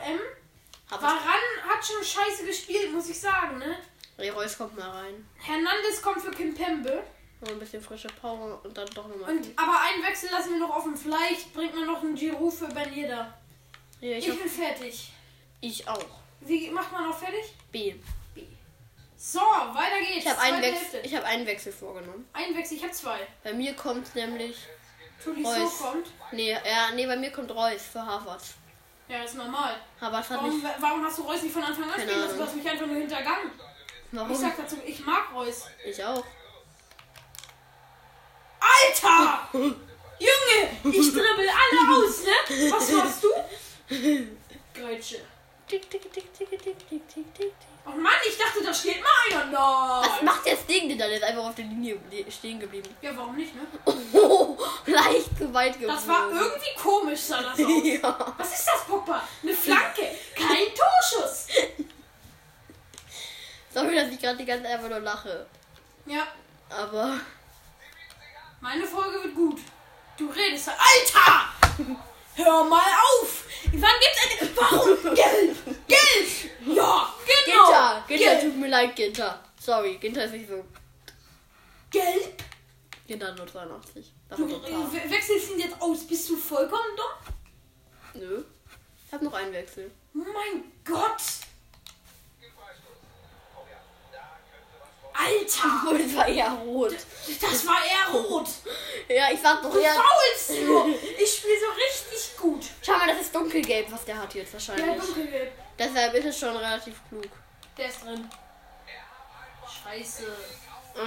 Hab 0.89 1.01
Varan 1.01 1.19
hat 1.67 1.85
schon 1.85 2.03
scheiße 2.03 2.45
gespielt, 2.45 2.91
muss 2.91 3.09
ich 3.09 3.19
sagen, 3.19 3.59
ne? 3.59 3.77
ich. 4.17 4.33
Reus 4.35 4.57
kommt 4.57 4.75
mal 4.77 4.89
rein. 4.89 5.27
Hernandez 5.37 6.01
kommt 6.01 6.21
für 6.21 6.31
Kimpembe. 6.31 7.03
Noch 7.41 7.49
ein 7.51 7.59
bisschen 7.59 7.81
frische 7.81 8.09
Power 8.19 8.59
und 8.63 8.77
dann 8.77 8.87
doch 8.89 9.07
nochmal. 9.07 9.29
Und, 9.29 9.47
aber 9.55 9.79
einen 9.81 10.03
Wechsel 10.03 10.29
lassen 10.29 10.51
wir 10.53 10.59
noch 10.59 10.75
offen. 10.75 10.97
Vielleicht 10.97 11.53
bringt 11.53 11.73
man 11.73 11.85
noch 11.85 12.01
einen 12.01 12.15
Giroud 12.15 12.53
für 12.53 12.67
Benjeda. 12.67 13.33
Ja, 14.01 14.17
ich, 14.17 14.27
Ich 14.27 14.39
bin 14.39 14.49
fertig. 14.49 15.11
ich 15.61 15.87
auch. 15.87 16.05
Wie 16.41 16.69
macht 16.71 16.91
man 16.91 17.07
noch 17.07 17.17
fertig? 17.17 17.53
B. 17.71 17.95
B. 18.35 18.43
So, 19.15 19.39
weiter 19.39 19.99
geht's. 19.99 20.25
Ich 20.25 20.27
habe 20.29 20.41
einen, 20.41 20.61
Wechsel- 20.61 21.01
ich 21.03 21.15
hab 21.15 21.23
einen 21.23 21.45
Wechsel 21.45 21.71
vorgenommen. 21.71 22.27
Einen 22.33 22.57
Wechsel, 22.57 22.77
ich 22.77 22.83
habe 22.83 22.93
zwei. 22.93 23.19
Bei 23.43 23.53
mir 23.53 23.73
kommt 23.73 24.15
nämlich. 24.15 24.57
Tolisso 25.23 25.67
kommt. 25.83 26.07
Nee, 26.31 26.51
ja, 26.51 26.91
nee, 26.93 27.05
bei 27.05 27.15
mir 27.15 27.31
kommt 27.31 27.51
Reus 27.51 27.81
für 27.91 28.05
Harvard. 28.05 28.41
Ja, 29.07 29.21
das 29.21 29.31
ist 29.31 29.37
normal. 29.37 29.75
Harvard 29.99 30.29
hat 30.29 30.37
Warum, 30.37 30.61
nicht. 30.61 30.67
warum 30.79 31.03
hast 31.05 31.17
du 31.17 31.23
Reus 31.23 31.41
nicht 31.41 31.53
von 31.53 31.63
Anfang 31.63 31.85
an 31.85 31.99
spielen 31.99 32.19
lassen? 32.21 32.37
Du 32.37 32.43
hast 32.43 32.55
mich 32.55 32.69
einfach 32.69 32.85
nur 32.85 32.95
hintergangen. 32.95 33.51
Ich 34.11 34.17
Warum? 34.17 34.35
sag 34.35 34.57
dazu, 34.57 34.77
ich 34.85 35.05
mag 35.05 35.33
Reus. 35.33 35.65
Ich 35.85 36.03
auch. 36.03 36.23
Alter! 38.59 39.49
Junge, 39.53 40.95
ich 40.97 41.11
dribbel 41.13 41.47
alle 41.49 42.05
aus, 42.05 42.23
ne? 42.23 42.71
Was 42.71 42.91
machst 42.91 43.23
du? 43.23 43.29
Grätsche. 44.73 45.21
Tick, 45.69 45.89
tick, 45.89 46.01
tick, 46.01 46.13
tick, 46.33 46.33
tick, 46.49 46.49
tick, 46.63 46.89
tick, 46.89 47.07
tick, 47.09 47.33
tick. 47.35 47.53
Oh 47.85 47.91
Mann, 47.91 48.13
ich 48.27 48.37
dachte, 48.37 48.63
da 48.63 48.73
steht 48.73 49.01
mal 49.01 49.37
einer. 49.39 50.01
Was 50.03 50.21
macht 50.23 50.45
das 50.47 50.65
Ding 50.65 50.89
denn 50.89 50.97
dann? 50.97 51.09
Der 51.09 51.17
ist 51.17 51.23
einfach 51.23 51.45
auf 51.45 51.55
der 51.55 51.65
Linie 51.65 51.99
stehen 52.29 52.59
geblieben. 52.59 52.89
Ja, 53.01 53.15
warum 53.15 53.35
nicht, 53.35 53.53
ne? 53.55 53.61
Oh, 54.13 54.57
leicht 54.85 55.37
zu 55.37 55.53
weit 55.53 55.73
geflogen. 55.79 55.95
Das 55.95 56.07
war 56.07 56.29
irgendwie 56.31 56.75
komisch, 56.81 57.19
sah 57.21 57.41
das 57.41 57.59
aus. 57.65 57.83
Ja. 57.83 58.33
Was 58.37 58.59
ist 58.59 58.67
das, 58.67 58.83
Pogba? 58.85 59.21
Eine 59.43 59.53
Flanke, 59.53 60.07
kein 60.35 60.67
Torschuss. 60.75 61.47
Sorry, 63.73 63.95
dass 63.95 64.09
ich 64.09 64.19
gerade 64.19 64.37
die 64.37 64.45
ganze 64.45 64.63
Zeit 64.63 64.73
einfach 64.73 64.89
nur 64.89 64.99
lache. 64.99 65.45
Ja, 66.05 66.27
Aber. 66.69 67.19
meine 68.61 68.85
Folge 68.85 69.23
wird 69.23 69.35
gut. 69.35 69.59
Du 70.17 70.27
redest. 70.29 70.69
Alter! 70.69 71.95
Hör 72.43 72.63
mal 72.63 72.79
auf! 72.79 73.43
Wann 73.73 73.91
gibt's 73.99 74.41
eine. 74.41 74.55
Warum? 74.55 75.15
Gelb! 75.15 75.57
Gelb! 75.87 76.51
Ja, 76.75 77.13
genau! 77.45 77.65
Ginter! 77.65 78.03
Ginter, 78.07 78.25
Gelb! 78.25 78.41
tut 78.41 78.57
mir 78.57 78.67
leid, 78.69 78.95
Ginter. 78.95 79.43
Sorry, 79.59 79.97
Ginter 79.97 80.23
ist 80.25 80.31
nicht 80.33 80.47
so. 80.49 80.63
Gelb! 81.91 82.43
Ginter 83.07 83.35
nur 83.35 83.47
82. 83.47 84.11
Du 84.37 84.45
äh, 84.45 84.49
we- 84.49 85.11
wechselst 85.11 85.49
ihn 85.51 85.59
jetzt 85.59 85.81
aus. 85.81 86.07
Bist 86.07 86.29
du 86.29 86.37
vollkommen 86.37 86.95
dumm? 86.95 87.33
Nö. 88.21 88.43
Ich 89.05 89.11
hab 89.13 89.21
noch 89.21 89.33
einen 89.33 89.51
Wechsel. 89.51 89.91
Mein 90.13 90.63
Gott! 90.85 91.21
Alter! 95.13 95.69
Das 95.99 96.15
war 96.15 96.27
eher 96.27 96.49
rot. 96.65 96.95
Das 97.41 97.67
war 97.67 97.77
eher 97.85 98.13
rot. 98.19 98.47
Ja, 99.09 99.29
ich 99.33 99.39
sag 99.41 99.61
doch 99.61 99.71
Du 99.71 99.79
eher. 99.79 99.93
faulst 99.93 100.61
nur. 100.61 100.85
Ich 101.19 101.35
spiele 101.35 101.55
so 101.59 101.71
richtig 101.71 102.18
gut. 102.39 102.65
Schau 102.81 102.97
mal, 102.97 103.07
das 103.07 103.21
ist 103.21 103.35
dunkelgelb, 103.35 103.91
was 103.91 104.05
der 104.05 104.17
hat 104.17 104.33
jetzt 104.33 104.49
Ja, 104.53 104.53
wahrscheinlich. 104.53 105.01
dunkelgelb. 105.05 105.51
Deshalb 105.77 106.13
ist 106.15 106.25
es 106.25 106.39
schon 106.39 106.55
relativ 106.55 106.99
klug. 107.07 107.27
Der 107.77 107.87
ist 107.87 108.03
drin. 108.03 108.29
Scheiße. 109.83 110.23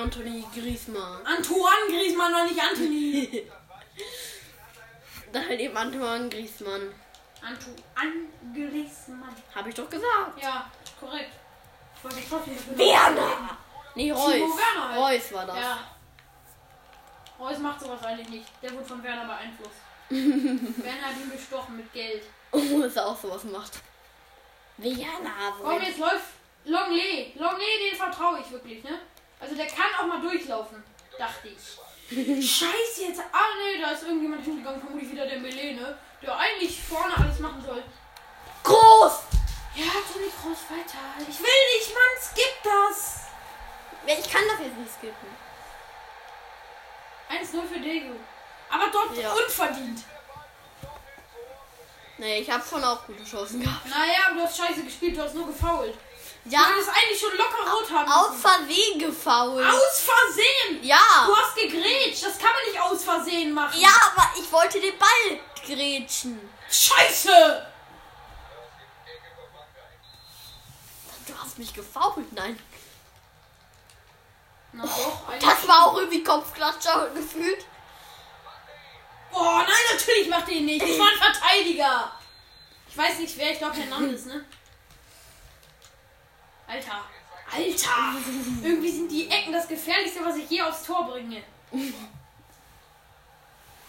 Anthony 0.00 0.44
Griezmann. 0.54 1.26
Antoine 1.26 1.86
Griezmann, 1.88 2.32
noch 2.32 2.44
nicht 2.44 2.60
Anthony. 2.60 3.46
Dann 5.32 5.48
halt 5.48 5.60
eben 5.60 5.76
Antoine 5.76 6.28
Griezmann. 6.28 6.94
Antoine 7.42 8.28
Griezmann. 8.54 9.34
Hab 9.54 9.66
ich 9.66 9.74
doch 9.74 9.90
gesagt. 9.90 10.40
Ja, 10.40 10.70
korrekt. 10.98 11.32
Ich 11.96 12.04
wollte 12.04 12.16
trotzdem 12.28 12.54
nicht 12.54 12.78
Werner! 12.78 13.56
Nee, 13.94 14.10
Reus. 14.10 14.26
Werner 14.28 14.88
halt. 14.88 14.98
Reus 14.98 15.32
war 15.32 15.46
das. 15.46 15.56
Ja. 15.56 15.78
Reus 17.38 17.58
macht 17.58 17.80
sowas 17.80 18.02
eigentlich 18.04 18.28
nicht. 18.28 18.46
Der 18.62 18.72
wurde 18.72 18.84
von 18.84 19.02
Werner 19.02 19.24
beeinflusst. 19.26 19.76
Werner 20.84 21.06
hat 21.06 21.16
ihn 21.16 21.30
bestochen 21.30 21.76
mit 21.78 21.92
Geld. 21.92 22.24
Oh, 22.50 22.80
dass 22.82 22.96
er 22.96 23.06
auch 23.06 23.18
sowas 23.18 23.44
macht. 23.44 23.80
Werner, 24.76 25.54
Komm, 25.62 25.80
jetzt 25.80 25.98
läuft 25.98 26.26
Longley. 26.64 27.32
Longley, 27.36 27.90
den 27.90 27.96
vertraue 27.96 28.40
ich 28.40 28.50
wirklich, 28.50 28.84
ne? 28.84 29.00
Also 29.40 29.54
der 29.54 29.66
kann 29.66 29.86
auch 29.98 30.06
mal 30.06 30.20
durchlaufen, 30.20 30.82
dachte 31.18 31.48
ich. 31.48 31.78
Scheiße 32.50 33.04
jetzt. 33.08 33.20
Ah 33.32 33.56
nee, 33.58 33.80
da 33.80 33.92
ist 33.92 34.02
irgendjemand 34.02 34.44
hingegangen, 34.44 34.80
vermutlich 34.80 35.10
wieder 35.10 35.26
der 35.26 35.38
Melee, 35.38 35.74
ne? 35.74 35.96
Der 36.20 36.36
eigentlich 36.36 36.82
vorne 36.82 37.16
alles 37.16 37.38
machen 37.38 37.62
soll. 37.64 37.82
Groß! 38.62 39.12
Ja, 39.74 39.84
Toni 40.12 40.30
Kroos 40.42 40.58
weiter. 40.68 40.98
Ich 41.20 41.38
will 41.38 41.62
nicht, 41.74 41.94
Mann, 41.94 42.20
skip 42.20 42.62
das. 42.62 43.22
Ich 44.06 44.30
kann 44.30 44.42
das 44.46 44.60
jetzt 44.60 44.76
nicht 44.76 44.92
skippen. 44.92 45.28
1-0 47.30 47.66
für 47.66 47.80
Degu. 47.80 48.14
Aber 48.72 48.88
dort 48.90 49.16
Ja. 49.16 49.32
unverdient. 49.32 50.00
Nee, 52.18 52.38
ich 52.40 52.50
habe 52.50 52.62
schon 52.68 52.82
auch 52.84 53.04
gute 53.06 53.24
Chancen 53.24 53.60
gehabt. 53.60 53.86
Naja, 53.86 54.32
du 54.32 54.40
hast 54.40 54.56
scheiße 54.56 54.82
gespielt, 54.84 55.16
du 55.16 55.22
hast 55.22 55.34
nur 55.34 55.46
gefault. 55.46 55.94
Ja, 56.44 56.60
Du 56.60 56.72
hättest 56.74 56.88
eigentlich 56.88 57.20
schon 57.20 57.36
locker 57.36 57.70
rot 57.70 57.90
haben 57.90 58.10
aus. 58.10 58.40
Versehen 58.40 58.98
gefault. 58.98 59.64
Aus 59.64 60.00
Versehen! 60.00 60.82
Ja. 60.82 60.98
Du 61.26 61.36
hast 61.36 61.54
gegrätscht, 61.54 62.24
das 62.24 62.36
kann 62.38 62.50
man 62.52 62.64
nicht 62.66 62.80
aus 62.80 63.04
Versehen 63.04 63.52
machen. 63.54 63.80
Ja, 63.80 63.90
aber 64.16 64.30
ich 64.40 64.50
wollte 64.50 64.80
den 64.80 64.98
Ball 64.98 65.40
grätschen. 65.64 66.40
Scheiße! 66.70 67.66
Du 71.26 71.38
hast 71.38 71.58
mich 71.58 71.72
gefault, 71.72 72.32
nein. 72.32 72.58
Na 74.72 74.84
doch. 74.84 75.22
Das 75.40 75.68
war 75.68 75.86
auch 75.86 75.96
irgendwie 75.96 76.24
Kopfklatscher 76.24 77.10
gefühlt. 77.14 77.64
Oh 79.34 79.56
nein, 79.58 79.96
natürlich 79.96 80.28
macht 80.28 80.48
er 80.48 80.54
ihn 80.54 80.66
nicht. 80.66 80.82
Das 80.82 80.98
war 80.98 81.06
ein 81.08 81.18
Verteidiger. 81.32 82.12
Ich 82.88 82.96
weiß 82.96 83.18
nicht 83.20 83.36
wer, 83.38 83.52
ich 83.52 83.58
glaube 83.58 83.76
Hernandez, 83.76 84.26
ne? 84.26 84.44
Alter. 86.66 87.02
Alter. 87.50 88.14
Irgendwie 88.62 88.90
sind 88.90 89.10
die 89.10 89.28
Ecken 89.30 89.52
das 89.52 89.68
gefährlichste, 89.68 90.24
was 90.24 90.36
ich 90.36 90.48
je 90.50 90.62
aufs 90.62 90.84
Tor 90.84 91.06
bringe. 91.06 91.42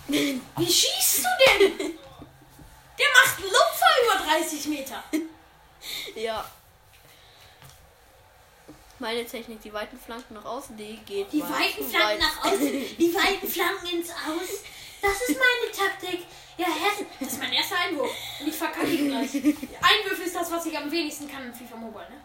Wie 0.08 0.42
schießt 0.72 1.24
du 1.26 1.30
denn? 1.48 1.78
Der 3.00 3.08
macht 3.24 3.40
Lupfer 3.40 3.94
über 4.06 4.26
30 4.26 4.66
Meter. 4.68 5.04
Ja. 6.16 6.50
Meine 9.00 9.26
Technik, 9.26 9.62
die 9.62 9.74
weiten 9.74 10.00
Flanken 10.00 10.36
nach 10.36 10.46
außen, 10.46 10.78
die 10.78 10.96
geht 11.06 11.34
Die 11.34 11.42
weiten 11.42 11.84
Flanken 11.90 11.94
weit. 11.94 12.20
nach 12.20 12.46
außen, 12.46 12.98
die 12.98 13.14
weiten 13.14 13.48
Flanken 13.50 13.88
ins 13.88 14.10
Aus. 14.12 14.64
Das 15.04 15.22
ist 15.30 15.38
meine 15.38 15.72
Taktik. 15.72 16.26
Ja, 16.58 16.68
Hessen. 16.68 17.06
Das 17.20 17.34
ist 17.34 17.40
mein 17.40 17.52
erster 17.52 17.76
Einwurf. 17.78 18.10
Und 18.40 18.48
ich 18.48 18.56
verkacke 18.56 18.88
ihn 18.88 19.10
gleich. 19.10 19.34
Einwürfe 19.36 20.24
ist 20.24 20.36
das, 20.36 20.50
was 20.52 20.66
ich 20.66 20.78
am 20.78 20.90
wenigsten 20.90 21.30
kann 21.30 21.44
in 21.46 21.54
FIFA 21.54 21.76
Mobile, 21.76 22.10
ne? 22.10 22.22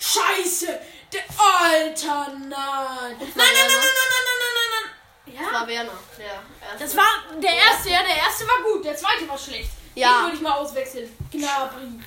Scheiße! 0.00 0.80
Der 1.12 1.22
Alter, 1.38 2.28
nein! 2.38 2.48
Nein, 2.48 3.18
nein, 3.18 3.18
nein, 3.18 3.34
nein, 3.36 3.36
nein, 3.36 4.10
nein, 4.14 4.24
nein, 4.26 4.38
nein, 4.40 4.54
nein, 4.54 4.70
nein! 4.74 4.88
Das 5.26 5.34
Ja? 5.34 5.52
war 5.52 5.68
Werner. 5.68 5.98
Der 6.18 6.26
erste. 6.26 6.78
Das 6.84 6.96
war 6.96 7.40
der 7.40 7.52
erste, 7.54 7.90
ja, 7.90 8.02
der 8.02 8.16
erste 8.16 8.46
war 8.48 8.62
gut, 8.62 8.84
der 8.84 8.96
zweite 8.96 9.28
war 9.28 9.38
schlecht. 9.38 9.70
Ja. 9.94 10.18
Den 10.18 10.22
würde 10.24 10.36
ich 10.36 10.42
mal 10.42 10.52
auswechseln. 10.52 11.16
Gnabry. 11.30 12.00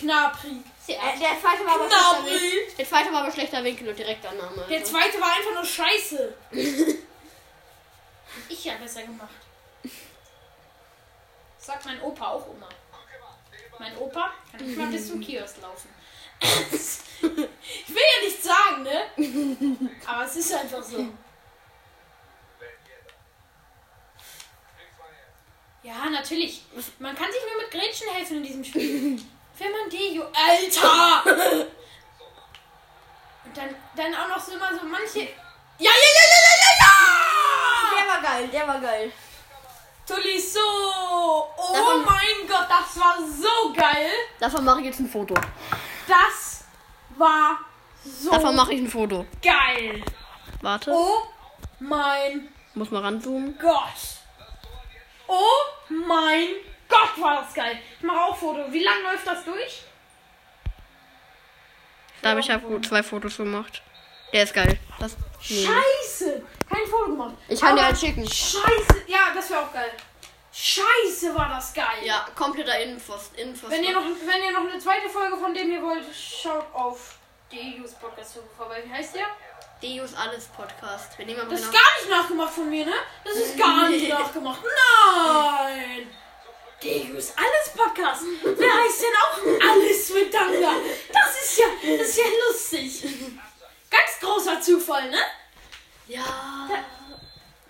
Gnabry. 0.00 0.62
der, 0.88 0.96
der 0.96 1.40
zweite 1.40 1.64
war 1.66 1.74
aber 1.74 1.88
schlechter 1.88 2.22
Gnabry. 2.22 2.32
Winkel. 2.32 2.74
Der 2.78 2.88
zweite 2.88 3.12
war 3.12 3.22
aber 3.22 3.32
schlechter 3.32 3.64
Winkel 3.64 3.88
und 3.88 3.98
Direktannahme. 3.98 4.66
Der 4.68 4.78
also. 4.80 4.90
zweite 4.92 5.20
war 5.20 5.32
einfach 5.32 5.54
nur 5.54 5.64
scheiße. 5.64 6.34
ich 8.48 8.64
ja 8.64 8.74
besser 8.74 9.02
gemacht. 9.02 9.30
Sagt 11.64 11.86
mein 11.86 12.00
Opa 12.02 12.28
auch 12.28 12.46
immer. 12.48 12.68
Mein 13.78 13.96
Opa 13.96 14.34
kann 14.50 14.60
nicht 14.66 14.76
mal 14.76 14.88
bis 14.88 15.08
zum 15.08 15.18
Kiosk 15.20 15.62
laufen. 15.62 15.88
ich 16.40 17.88
will 17.88 18.02
ja 18.02 18.22
nichts 18.22 18.44
sagen, 18.44 18.82
ne? 18.82 19.88
Aber 20.06 20.24
es 20.26 20.36
ist 20.36 20.52
einfach 20.52 20.82
so. 20.82 21.08
Ja, 25.82 26.10
natürlich. 26.10 26.64
Man 26.98 27.14
kann 27.14 27.32
sich 27.32 27.40
nur 27.50 27.62
mit 27.62 27.70
Gretchen 27.70 28.10
helfen 28.10 28.36
in 28.38 28.42
diesem 28.42 28.64
Spiel. 28.64 29.22
Wenn 29.56 29.72
man 29.72 29.88
Deo. 29.88 30.24
Alter! 30.34 31.22
Und 33.44 33.56
dann, 33.56 33.74
dann 33.96 34.14
auch 34.14 34.28
noch 34.28 34.44
so 34.44 34.52
immer 34.52 34.78
so 34.78 34.84
manche. 34.86 35.20
Ja, 35.20 35.28
ja, 35.78 35.90
ja, 35.90 36.24
ja, 36.30 36.40
ja, 36.44 36.54
ja, 36.60 36.72
ja! 36.80 36.94
Der 37.96 38.06
war 38.08 38.22
geil, 38.22 38.48
der 38.48 38.68
war 38.68 38.80
geil. 38.80 39.12
Tolisso! 40.06 40.58
Oh 41.56 41.72
Davon- 41.72 42.04
mein 42.04 42.46
Gott, 42.48 42.66
das 42.68 43.00
war 43.00 43.16
so 43.26 43.72
geil! 43.72 44.10
Davon 44.38 44.64
mache 44.64 44.80
ich 44.80 44.86
jetzt 44.86 45.00
ein 45.00 45.08
Foto. 45.08 45.34
Das 46.06 46.64
war 47.16 47.58
so 48.04 48.30
Davon 48.30 48.54
mache 48.54 48.74
ich 48.74 48.80
ein 48.80 48.88
Foto. 48.88 49.26
geil! 49.42 50.02
Warte, 50.60 50.90
Oh 50.92 51.22
mein 51.80 52.48
muss 52.74 52.90
mal 52.90 53.02
ranzoomen. 53.02 53.56
Gott! 53.58 54.18
Oh 55.26 55.40
mein 55.88 56.48
Gott, 56.88 57.20
war 57.22 57.42
das 57.42 57.54
geil! 57.54 57.78
Ich 57.98 58.04
mache 58.04 58.20
auch 58.20 58.36
Foto. 58.36 58.70
Wie 58.70 58.82
lange 58.82 59.02
läuft 59.02 59.26
das 59.26 59.44
durch? 59.44 59.82
Da 62.20 62.30
habe 62.30 62.40
ich 62.40 62.48
gut 62.62 62.86
zwei 62.86 63.02
Fotos 63.02 63.36
gemacht. 63.36 63.82
Der 64.32 64.42
ist 64.44 64.54
geil. 64.54 64.78
Das, 64.98 65.16
nee. 65.48 65.66
Scheiße! 65.66 66.42
Kein 66.74 66.86
Foto 66.88 67.06
gemacht. 67.06 67.34
Ich 67.48 67.60
kann 67.60 67.76
dir 67.76 67.82
eins 67.84 68.00
schicken. 68.00 68.26
Scheiße! 68.26 69.02
Ja, 69.06 69.32
das 69.34 69.50
wäre 69.50 69.60
auch 69.62 69.72
geil. 69.72 69.92
Scheiße, 70.52 71.34
war 71.34 71.48
das 71.48 71.72
geil! 71.74 72.02
Ja, 72.04 72.26
kompletter 72.34 72.78
Innenpfosten. 72.80 73.38
Innenpfosten. 73.38 73.76
Wenn 73.78 73.84
ihr, 73.84 73.92
noch, 73.92 74.02
wenn 74.04 74.42
ihr 74.42 74.52
noch 74.52 74.70
eine 74.70 74.78
zweite 74.78 75.08
Folge 75.08 75.36
von 75.36 75.52
dem 75.54 75.70
hier 75.70 75.82
wollt, 75.82 76.04
schaut 76.14 76.66
auf 76.72 77.16
Deus 77.50 77.92
Podcast 77.94 78.38
vorbei. 78.56 78.82
Wie 78.86 78.92
heißt 78.92 79.14
der? 79.16 79.26
Deus 79.82 80.14
Alles 80.14 80.46
Podcast. 80.46 81.18
Wir 81.18 81.26
nehmen 81.26 81.48
Das 81.50 81.60
ist 81.60 81.70
genau- 81.70 81.82
gar 81.82 81.98
nicht 82.00 82.10
nachgemacht 82.10 82.54
von 82.54 82.70
mir, 82.70 82.86
ne? 82.86 82.92
Das 83.24 83.34
ist 83.36 83.58
gar 83.58 83.88
nicht 83.88 84.08
nachgemacht. 84.08 84.60
Nein! 84.62 86.08
Deus 86.82 87.32
Alles 87.36 87.70
Podcast. 87.76 88.22
Wer 88.42 88.74
heißt 88.74 89.02
denn 89.02 89.16
auch 89.22 89.70
Alles 89.70 90.10
mit 90.14 90.32
Danga? 90.32 90.72
Das 91.12 91.42
ist 91.42 91.58
ja, 91.58 91.66
das 91.82 92.08
ist 92.08 92.18
ja 92.18 92.24
lustig. 92.48 93.02
Ganz 93.90 94.20
großer 94.20 94.60
Zufall, 94.60 95.10
ne? 95.10 95.18
Ja. 96.06 96.68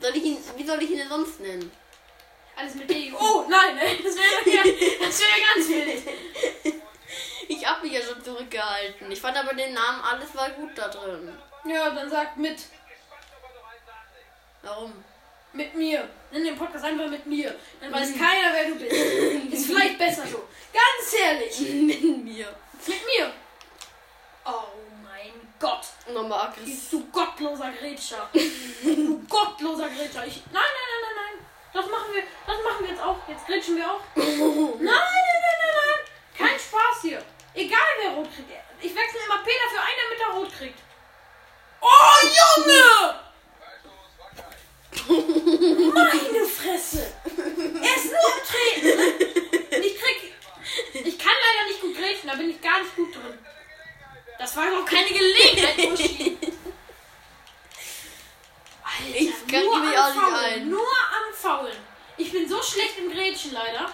Soll 0.00 0.16
ich 0.16 0.24
ihn, 0.24 0.38
wie 0.56 0.66
soll 0.66 0.82
ich 0.82 0.90
ihn 0.90 0.98
denn 0.98 1.08
sonst 1.08 1.40
nennen? 1.40 1.70
Alles 2.56 2.74
mit 2.74 2.88
Deus. 2.90 3.20
Oh, 3.20 3.44
nein, 3.48 3.78
ey, 3.78 4.02
das 4.02 4.14
wäre 4.16 4.56
ja, 4.56 4.62
das 5.06 5.20
wäre 5.20 5.30
ja 5.30 5.54
ganz 5.54 5.68
wild. 5.68 6.82
Ich 7.46 7.66
hab 7.66 7.82
mich 7.82 7.92
ja 7.92 8.00
schon 8.00 8.22
zurückgehalten. 8.22 9.10
Ich 9.10 9.20
fand 9.20 9.36
aber 9.36 9.54
den 9.54 9.74
Namen 9.74 10.00
Alles 10.02 10.34
war 10.34 10.50
gut 10.50 10.70
da 10.76 10.88
drin. 10.88 11.30
Ja, 11.66 11.90
dann 11.90 12.08
sag 12.08 12.36
mit. 12.36 12.58
Warum? 14.62 15.04
Mit 15.52 15.74
mir. 15.74 16.08
Nenn 16.30 16.44
den 16.44 16.56
Podcast 16.56 16.84
einfach 16.84 17.06
mit 17.08 17.26
mir. 17.26 17.54
Dann 17.80 17.92
weiß 17.92 18.12
keiner, 18.12 18.52
wer 18.52 18.64
du 18.68 18.74
bist. 18.76 18.92
Ist 19.52 19.66
vielleicht 19.66 19.98
besser 19.98 20.26
so. 20.26 20.42
Ganz 20.72 21.22
ehrlich. 21.22 21.60
Mit 21.60 22.24
mir. 22.24 22.48
Mit 22.86 23.06
mir. 23.06 23.32
Oh 24.44 24.64
mein 25.02 25.32
Gott. 25.60 25.86
Nochmal 26.12 26.48
aggressiv. 26.48 27.03
Gottloser 27.44 27.72
Grätscher. 27.78 28.30
Du 28.32 29.22
gottloser 29.28 29.88
Grätscher. 29.90 30.26
Ich, 30.26 30.42
nein, 30.50 30.62
nein, 30.64 30.88
nein, 30.88 31.02
nein, 31.04 31.14
nein. 31.14 31.46
Das 31.74 31.86
machen 31.90 32.14
wir, 32.14 32.22
das 32.46 32.56
machen 32.64 32.80
wir 32.80 32.88
jetzt 32.88 33.02
auch. 33.02 33.18
Jetzt 33.28 33.46
grätschen 33.46 33.76
wir 33.76 33.90
auch. 33.90 34.00
Nein, 34.16 34.24
nein, 34.24 34.80
nein, 34.80 35.58
nein, 35.60 35.74
nein. 35.76 36.00
Kein 36.38 36.58
Spaß 36.58 37.02
hier. 37.02 37.22
Egal 37.52 37.80
wer 38.00 38.10
rot 38.12 38.28
kriegt. 38.34 38.50
Ich 38.80 38.94
wechsle 38.94 39.20
immer 39.26 39.38
Peter 39.44 39.68
für 39.70 39.80
einen, 39.82 40.00
damit 40.04 40.20
er 40.20 40.32
rot 40.38 40.52
kriegt. 40.56 40.78
Oh, 41.82 42.16
Junge! 42.40 43.14
Meine 45.92 46.46
Fresse! 46.46 47.12
Er 47.26 47.96
ist 47.96 48.06
nur 48.06 48.36
Treten. 48.48 48.96
ne? 48.96 49.06
Ich 49.84 50.00
krieg. 50.00 50.32
Ich 50.94 51.18
kann 51.18 51.34
leider 51.44 51.68
nicht 51.68 51.80
gut 51.82 51.94
grätschen, 51.94 52.28
da 52.28 52.36
bin 52.36 52.48
ich 52.50 52.60
gar 52.62 52.80
nicht 52.80 52.96
gut 52.96 53.14
drin. 53.14 53.38
Das 54.38 54.56
war 54.56 54.70
doch 54.70 54.84
keine 54.86 55.08
Gelegenheit, 55.08 55.78
Uschi. 55.92 56.38
Alter, 58.98 59.18
Ich 59.18 59.46
kann 59.46 59.64
nur 59.64 59.78
mich 59.80 59.98
auch 59.98 60.14
nicht 60.14 60.34
ein. 60.44 60.68
Nur 60.70 60.80
am 60.88 61.34
Faulen. 61.34 61.76
Ich 62.16 62.30
bin 62.32 62.48
so 62.48 62.62
schlecht 62.62 62.98
im 62.98 63.10
Grätschen 63.12 63.52
leider. 63.52 63.90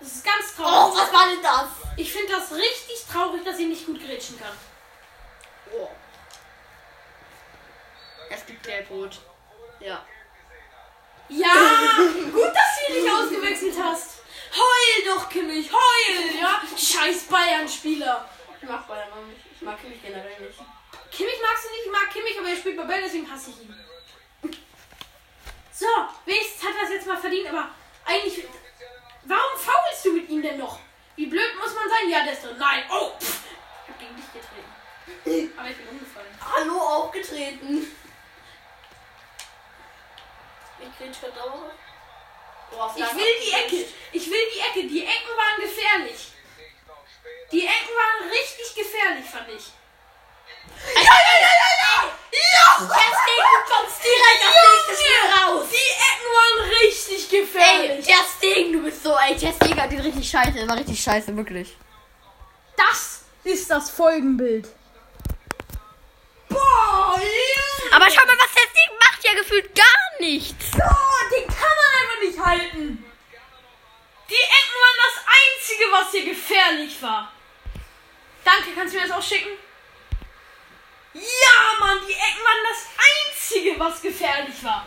Das 0.00 0.08
ist 0.12 0.24
ganz 0.24 0.54
Oh, 0.58 0.62
traurig. 0.62 0.98
was 1.00 1.12
war 1.12 1.28
denn 1.28 1.42
das? 1.42 1.66
Ich 1.96 2.12
finde 2.12 2.32
das 2.32 2.52
richtig 2.52 3.04
traurig, 3.10 3.44
dass 3.44 3.58
ich 3.58 3.66
nicht 3.66 3.84
gut 3.86 4.00
grätschen 4.04 4.38
kann. 4.38 4.52
Oh. 5.72 5.88
Es 8.30 8.46
gibt 8.46 8.62
Gelbrot. 8.62 9.18
Ja. 9.80 10.04
Ja, 11.28 11.52
gut, 12.32 12.52
dass 12.54 12.86
du 12.86 12.92
ihn 12.94 13.02
nicht 13.02 13.12
ausgewechselt 13.12 13.74
hast. 13.82 14.18
Heul 14.54 15.04
doch, 15.14 15.28
Kimmich, 15.28 15.70
heul, 15.70 16.40
ja? 16.40 16.60
Scheiß 16.76 17.24
Bayern-Spieler. 17.24 18.28
Ich 18.62 18.68
mag 18.68 18.86
Bayern 18.88 19.12
auch 19.12 19.26
nicht. 19.26 19.40
Ich 19.54 19.60
mag 19.62 19.82
mich 19.84 20.00
generell 20.00 20.40
nicht. 20.40 20.58
Kimmich 21.10 21.34
magst 21.42 21.64
du 21.64 21.68
nicht, 21.70 21.84
ich 21.86 21.92
mag 21.92 22.10
Kimmich, 22.10 22.38
aber 22.38 22.48
er 22.48 22.56
spielt 22.56 22.76
bei 22.78 22.84
Bayern, 22.84 23.02
deswegen 23.04 23.30
hasse 23.30 23.50
ich 23.50 23.60
ihn. 23.60 23.74
So, 25.78 25.86
wenigstens 26.24 26.68
hat 26.68 26.74
er 26.76 26.82
es 26.84 26.90
jetzt 26.90 27.06
mal 27.06 27.16
verdient, 27.16 27.48
aber 27.48 27.70
eigentlich. 28.04 28.44
Warum 29.24 29.58
faulst 29.58 30.04
du 30.04 30.12
mit 30.12 30.28
ihm 30.28 30.42
denn 30.42 30.58
noch? 30.58 30.80
Wie 31.14 31.26
blöd 31.26 31.54
muss 31.56 31.72
man 31.74 31.88
sein? 31.88 32.10
Ja, 32.10 32.24
der 32.24 32.32
ist 32.32 32.42
drin. 32.42 32.56
Nein, 32.58 32.82
oh! 32.90 33.12
Pff, 33.20 33.44
ich 33.84 33.92
hab 33.92 34.00
gegen 34.00 34.16
dich 34.16 34.24
getreten. 34.32 35.52
Aber 35.56 35.68
ich 35.68 35.76
bin 35.76 35.88
umgefallen. 35.88 36.38
Hallo, 36.40 36.80
aufgetreten. 36.80 37.96
Ich 40.80 40.96
krieg. 40.96 41.32
Boah, 42.70 42.94
Ich 42.96 43.14
will 43.14 43.40
die 43.44 43.52
Ecke. 43.52 43.88
Ich 44.12 44.30
will 44.30 44.44
die 44.54 44.60
Ecke. 44.60 44.88
Die 44.88 45.04
Ecken 45.04 45.36
waren 45.36 45.60
gefährlich. 45.60 46.32
Die 47.52 47.64
Ecken 47.64 47.94
waren 47.94 48.28
richtig 48.28 48.74
gefährlich, 48.74 49.26
fand 49.26 49.48
ich. 49.50 49.72
Ja, 50.94 51.00
ja, 51.02 51.34
ja, 51.40 51.52
ja, 51.62 51.70
ja! 51.82 51.94
Ja! 52.32 52.66
Deswegen 52.78 53.48
du 53.54 53.74
kommst 53.74 53.98
direkt 54.04 54.42
als 54.46 54.56
nächstes 54.68 54.98
Spiel 55.00 55.22
raus. 55.34 55.66
Die 55.70 55.90
Ecken 56.08 56.30
waren 56.38 56.70
richtig 56.80 57.32
Ey, 57.32 57.40
gefährlich. 57.40 58.06
Justin, 58.06 58.72
du 58.72 58.82
bist 58.82 59.02
so, 59.02 59.16
ey, 59.16 59.32
Justin 59.36 59.80
hat 59.80 59.90
den 59.90 60.00
richtig 60.00 60.28
scheiße, 60.30 60.68
war 60.68 60.76
richtig 60.76 61.00
scheiße, 61.00 61.36
wirklich. 61.36 61.76
Das 62.76 63.22
ist 63.44 63.70
das 63.70 63.90
Folgenbild. 63.90 64.68
Boah, 66.48 67.20
ja. 67.20 67.96
Aber 67.96 68.06
schau 68.10 68.24
mal, 68.24 68.36
was 68.38 68.54
Justin 68.54 68.98
macht, 69.00 69.24
ja 69.24 69.34
gefühlt 69.34 69.74
gar 69.74 70.20
nichts. 70.20 70.66
Oh, 70.74 71.34
den 71.34 71.46
kann 71.46 71.76
man 71.80 71.90
einfach 72.02 72.20
nicht 72.22 72.38
halten. 72.38 73.04
Die 74.30 74.34
Ecken 74.34 74.78
waren 74.82 74.98
das 75.06 75.24
Einzige, 75.26 75.84
was 75.90 76.10
hier 76.10 76.24
gefährlich 76.26 77.02
war. 77.02 77.32
Danke, 78.44 78.70
kannst 78.74 78.94
du 78.94 78.98
mir 79.00 79.06
das 79.08 79.16
auch 79.16 79.22
schicken? 79.22 79.50
Ja, 81.20 81.78
Mann, 81.80 81.98
die 82.06 82.12
Ecken 82.12 82.44
waren 82.44 82.64
das 82.68 82.86
Einzige, 83.08 83.78
was 83.78 84.00
gefährlich 84.00 84.62
war. 84.62 84.86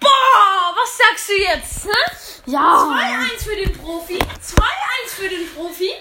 Boah, 0.00 0.74
was 0.76 0.96
sagst 0.96 1.28
du 1.28 1.32
jetzt? 1.34 1.84
Hä? 1.84 2.42
Ja. 2.46 2.60
2-1 2.60 3.44
für 3.44 3.56
den 3.56 3.78
Profi. 3.78 4.18
2-1 4.18 4.20
für 5.08 5.28
den 5.28 5.54
Profi. 5.54 5.94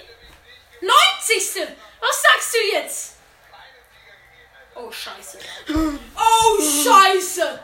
90. 0.81 1.67
Was 1.99 2.21
sagst 2.21 2.53
du 2.53 2.59
jetzt? 2.71 3.13
Oh, 4.75 4.91
scheiße. 4.91 5.39
Oh, 5.69 6.61
scheiße. 6.61 7.63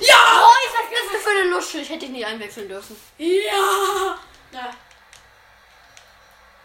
Ja! 0.00 0.44
Oh, 0.44 0.54
ich 0.64 0.72
sag, 0.72 0.90
das 0.90 1.18
ist 1.18 1.24
für 1.24 1.30
eine 1.30 1.44
Lusche. 1.44 1.78
Ich 1.78 1.88
hätte 1.88 2.06
ihn 2.06 2.12
nicht 2.12 2.26
einwechseln 2.26 2.68
dürfen. 2.68 2.96
Ja! 3.18 4.18
Na. 4.52 4.70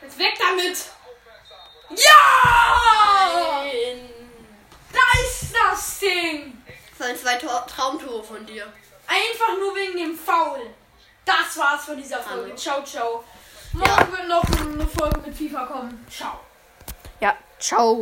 Jetzt 0.02 0.20
weg 0.20 0.34
damit! 0.40 0.78
Ja! 1.89 3.63
Nein. 3.63 4.10
Da 4.91 5.19
ist 5.21 5.54
das 5.54 6.00
Ding! 6.00 6.63
Das 6.97 7.08
waren 7.08 7.17
zwei 7.17 7.36
Tor 7.36 7.65
Traumtore 7.67 8.23
von 8.23 8.45
dir. 8.45 8.71
Einfach 9.08 9.58
nur 9.60 9.76
wegen 9.76 9.97
dem 9.97 10.17
Foul. 10.17 10.73
Das 11.23 11.58
war's 11.58 11.86
von 11.86 11.97
dieser 11.97 12.19
Folge. 12.19 12.45
Hallo. 12.45 12.56
Ciao, 12.56 12.84
ciao. 12.84 13.23
Morgen 13.73 14.12
wird 14.12 14.28
noch 14.28 14.43
eine 14.43 14.88
Folge 14.88 15.19
mit 15.21 15.36
FIFA 15.36 15.65
kommen. 15.65 16.06
Ciao. 16.10 16.39
Ja, 17.19 17.36
ciao. 17.60 17.95